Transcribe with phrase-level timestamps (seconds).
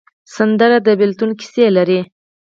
[0.35, 1.99] سندره د بېلتون کیسې لري